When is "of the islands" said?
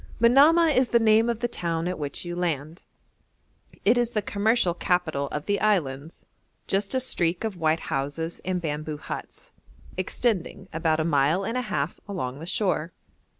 5.27-6.25